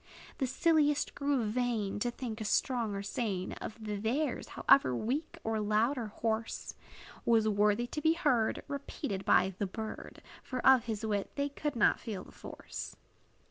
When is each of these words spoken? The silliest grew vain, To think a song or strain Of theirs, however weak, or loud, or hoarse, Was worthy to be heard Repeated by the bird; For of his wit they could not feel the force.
The 0.39 0.47
silliest 0.47 1.13
grew 1.13 1.43
vain, 1.43 1.99
To 1.99 2.09
think 2.09 2.41
a 2.41 2.43
song 2.45 2.95
or 2.95 3.03
strain 3.03 3.51
Of 3.61 3.75
theirs, 3.79 4.47
however 4.57 4.95
weak, 4.95 5.37
or 5.43 5.59
loud, 5.59 5.95
or 5.95 6.07
hoarse, 6.07 6.73
Was 7.23 7.47
worthy 7.47 7.85
to 7.85 8.01
be 8.01 8.13
heard 8.13 8.63
Repeated 8.67 9.23
by 9.25 9.53
the 9.59 9.67
bird; 9.67 10.23
For 10.41 10.59
of 10.65 10.85
his 10.85 11.05
wit 11.05 11.29
they 11.35 11.49
could 11.49 11.75
not 11.75 11.99
feel 11.99 12.23
the 12.23 12.31
force. 12.31 12.95